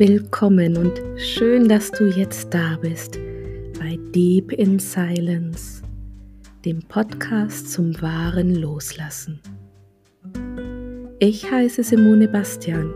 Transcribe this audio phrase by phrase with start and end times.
[0.00, 3.18] willkommen und schön, dass du jetzt da bist
[3.78, 5.82] bei Deep in Silence,
[6.64, 9.42] dem Podcast zum wahren Loslassen.
[11.18, 12.94] Ich heiße Simone Bastian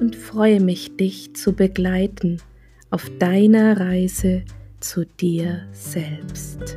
[0.00, 2.42] und freue mich, dich zu begleiten
[2.90, 4.42] auf deiner Reise
[4.80, 6.76] zu dir selbst.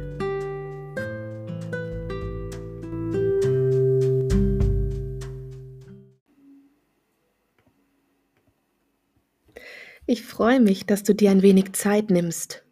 [10.09, 12.63] Ich freue mich, dass du dir ein wenig Zeit nimmst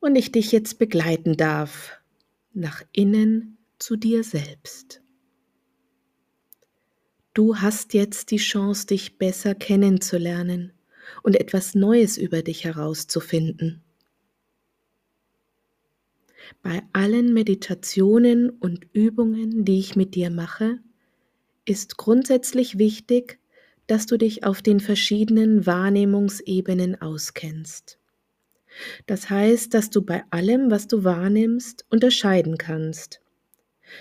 [0.00, 1.98] und ich dich jetzt begleiten darf
[2.52, 5.00] nach innen zu dir selbst.
[7.32, 10.74] Du hast jetzt die Chance, dich besser kennenzulernen
[11.22, 13.82] und etwas Neues über dich herauszufinden.
[16.62, 20.80] Bei allen Meditationen und Übungen, die ich mit dir mache,
[21.64, 23.38] ist grundsätzlich wichtig,
[23.88, 27.98] dass du dich auf den verschiedenen Wahrnehmungsebenen auskennst.
[29.06, 33.22] Das heißt, dass du bei allem, was du wahrnimmst, unterscheiden kannst.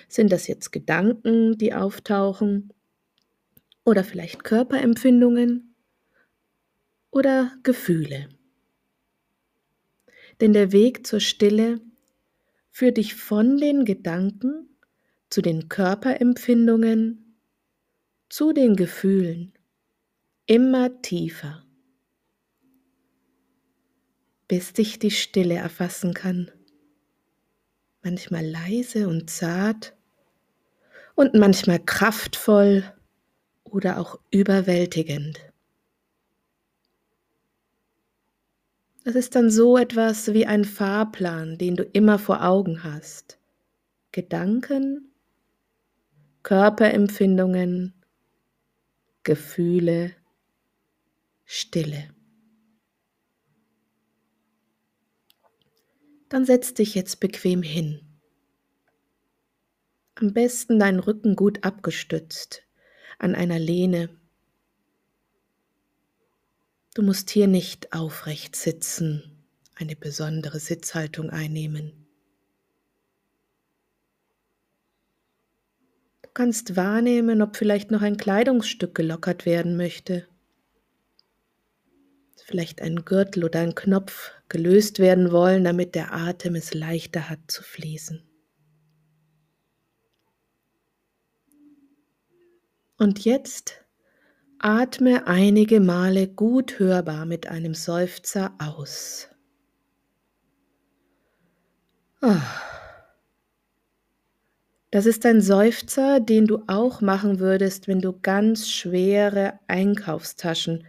[0.09, 2.73] Sind das jetzt Gedanken, die auftauchen?
[3.85, 5.73] Oder vielleicht Körperempfindungen?
[7.09, 8.27] Oder Gefühle?
[10.41, 11.79] Denn der Weg zur Stille
[12.71, 14.67] führt dich von den Gedanken
[15.29, 17.37] zu den Körperempfindungen,
[18.27, 19.56] zu den Gefühlen
[20.47, 21.63] immer tiefer,
[24.47, 26.49] bis dich die Stille erfassen kann.
[28.01, 29.93] Manchmal leise und zart
[31.15, 32.83] und manchmal kraftvoll
[33.65, 35.41] oder auch überwältigend.
[39.03, 43.37] Es ist dann so etwas wie ein Fahrplan, den du immer vor Augen hast.
[44.13, 45.11] Gedanken,
[46.43, 47.93] Körperempfindungen,
[49.23, 50.15] Gefühle,
[51.49, 52.09] Stille.
[56.27, 58.01] Dann setz dich jetzt bequem hin.
[60.15, 62.63] Am besten deinen Rücken gut abgestützt
[63.17, 64.09] an einer Lehne.
[66.95, 72.07] Du musst hier nicht aufrecht sitzen, eine besondere Sitzhaltung einnehmen.
[76.23, 80.27] Du kannst wahrnehmen, ob vielleicht noch ein Kleidungsstück gelockert werden möchte
[82.41, 87.39] vielleicht ein Gürtel oder ein Knopf gelöst werden wollen, damit der Atem es leichter hat
[87.47, 88.23] zu fließen.
[92.97, 93.85] Und jetzt
[94.59, 99.29] atme einige Male gut hörbar mit einem Seufzer aus.
[102.21, 102.35] Oh.
[104.89, 110.87] Das ist ein Seufzer, den du auch machen würdest, wenn du ganz schwere Einkaufstaschen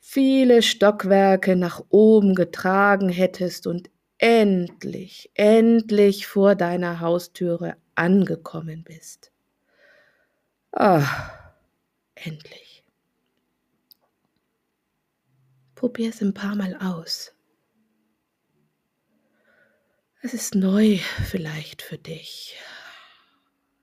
[0.00, 9.30] viele Stockwerke nach oben getragen hättest und endlich, endlich vor deiner Haustüre angekommen bist.
[10.72, 11.06] Ah,
[12.14, 12.84] endlich.
[15.74, 17.34] Probier es ein paar Mal aus.
[20.22, 22.58] Es ist neu vielleicht für dich.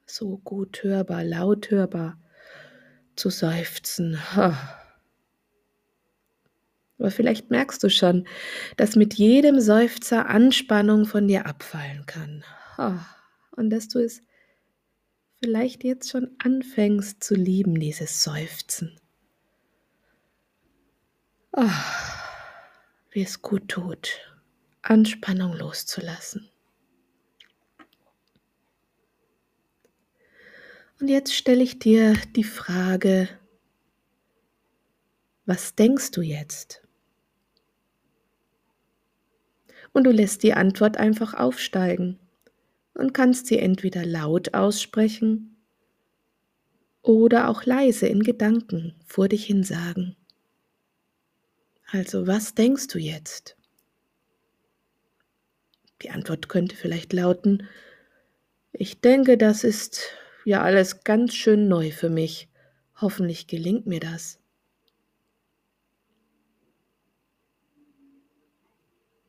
[0.05, 2.19] So gut hörbar, laut hörbar
[3.15, 4.19] zu seufzen.
[4.35, 4.86] Ah.
[6.99, 8.27] Aber vielleicht merkst du schon,
[8.75, 12.43] dass mit jedem Seufzer Anspannung von dir abfallen kann.
[13.51, 14.21] Und dass du es
[15.43, 18.99] vielleicht jetzt schon anfängst zu lieben, dieses Seufzen.
[21.51, 21.69] Oh,
[23.11, 24.19] wie es gut tut,
[24.81, 26.49] Anspannung loszulassen.
[30.99, 33.29] Und jetzt stelle ich dir die Frage,
[35.45, 36.86] was denkst du jetzt?
[39.93, 42.19] Und du lässt die Antwort einfach aufsteigen
[42.93, 45.55] und kannst sie entweder laut aussprechen
[47.01, 50.15] oder auch leise in Gedanken vor dich hin sagen.
[51.89, 53.55] Also, was denkst du jetzt?
[56.01, 57.67] Die Antwort könnte vielleicht lauten,
[58.73, 60.01] ich denke, das ist
[60.45, 62.47] ja alles ganz schön neu für mich.
[62.99, 64.39] Hoffentlich gelingt mir das.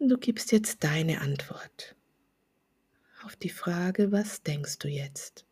[0.01, 1.97] Du gibst jetzt deine Antwort
[3.25, 5.45] auf die Frage, was denkst du jetzt?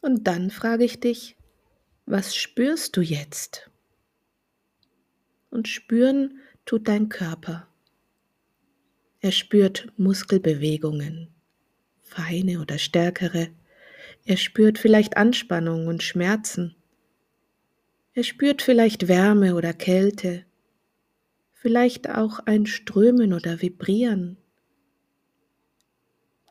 [0.00, 1.36] Und dann frage ich dich,
[2.06, 3.70] was spürst du jetzt?
[5.50, 7.68] Und spüren tut dein Körper.
[9.20, 11.34] Er spürt Muskelbewegungen,
[12.00, 13.48] feine oder stärkere.
[14.26, 16.74] Er spürt vielleicht Anspannung und Schmerzen.
[18.14, 20.46] Er spürt vielleicht Wärme oder Kälte,
[21.52, 24.38] vielleicht auch ein Strömen oder Vibrieren,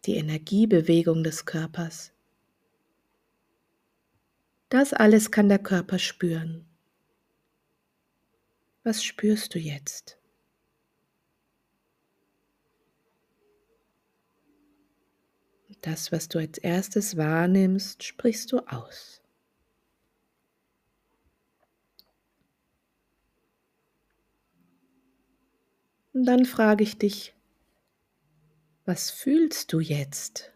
[0.05, 2.11] die Energiebewegung des Körpers.
[4.69, 6.65] Das alles kann der Körper spüren.
[8.83, 10.19] Was spürst du jetzt?
[15.81, 19.21] Das, was du als erstes wahrnimmst, sprichst du aus.
[26.13, 27.33] Und dann frage ich dich,
[28.85, 30.51] was fühlst du jetzt?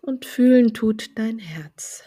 [0.00, 2.04] Und fühlen tut dein Herz,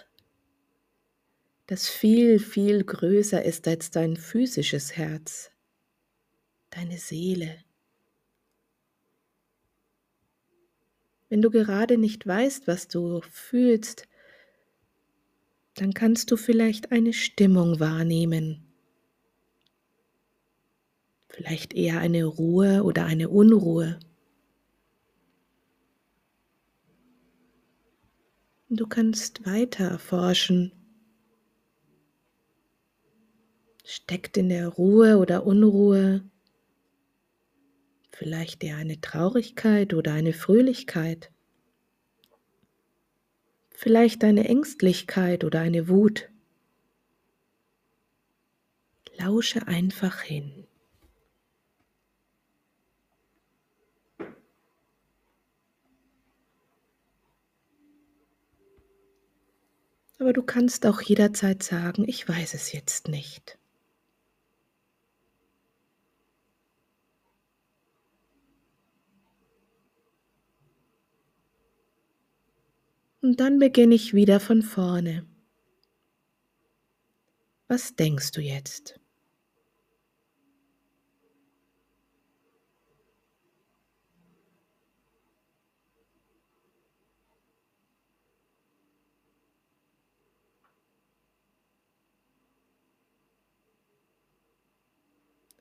[1.66, 5.52] das viel, viel größer ist als dein physisches Herz,
[6.70, 7.67] deine Seele.
[11.30, 14.08] Wenn du gerade nicht weißt, was du fühlst,
[15.76, 18.66] dann kannst du vielleicht eine Stimmung wahrnehmen,
[21.28, 24.00] vielleicht eher eine Ruhe oder eine Unruhe.
[28.70, 30.72] Du kannst weiter erforschen.
[33.86, 36.22] Steckt in der Ruhe oder Unruhe
[38.18, 41.32] vielleicht eher eine Traurigkeit oder eine Fröhlichkeit,
[43.70, 46.30] vielleicht eine Ängstlichkeit oder eine Wut.
[49.20, 50.66] Lausche einfach hin.
[60.20, 63.60] Aber du kannst auch jederzeit sagen, ich weiß es jetzt nicht.
[73.22, 75.26] Und dann beginne ich wieder von vorne.
[77.68, 79.00] Was denkst du jetzt?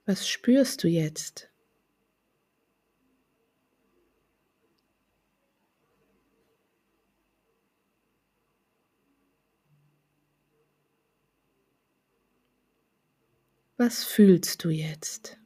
[0.04, 1.50] Was spürst du jetzt?
[13.78, 15.36] Was fühlst du jetzt?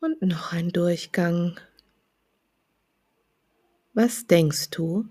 [0.00, 1.58] Und noch ein Durchgang.
[3.94, 5.08] Was denkst du?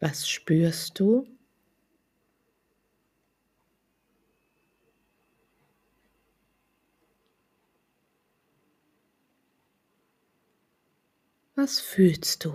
[0.00, 1.31] Was spürst du?
[11.62, 12.52] Was fühlst du?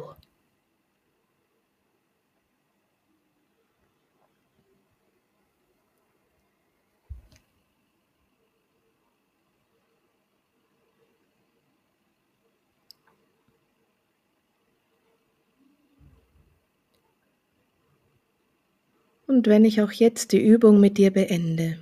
[19.25, 21.79] Und wenn ich auch jetzt die Übung mit dir beende,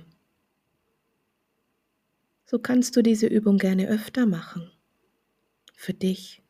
[2.44, 4.70] so kannst du diese Übung gerne öfter machen.
[5.74, 6.45] Für dich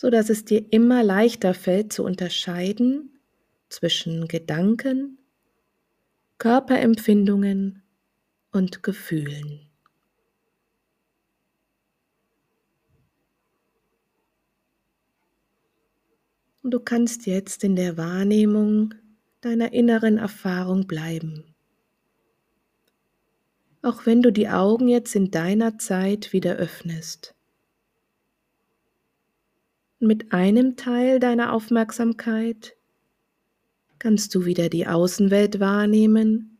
[0.00, 3.18] so dass es dir immer leichter fällt zu unterscheiden
[3.68, 5.18] zwischen Gedanken,
[6.38, 7.82] Körperempfindungen
[8.50, 9.68] und Gefühlen.
[16.62, 18.94] Und du kannst jetzt in der Wahrnehmung
[19.42, 21.54] deiner inneren Erfahrung bleiben.
[23.82, 27.34] Auch wenn du die Augen jetzt in deiner Zeit wieder öffnest
[30.00, 32.74] mit einem Teil deiner Aufmerksamkeit?
[33.98, 36.58] Kannst du wieder die Außenwelt wahrnehmen